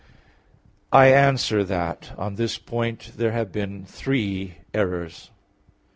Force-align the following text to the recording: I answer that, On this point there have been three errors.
I 0.91 1.13
answer 1.13 1.63
that, 1.63 2.13
On 2.17 2.33
this 2.33 2.57
point 2.57 3.11
there 3.17 3.33
have 3.33 3.51
been 3.51 3.85
three 3.85 4.55
errors. 4.73 5.29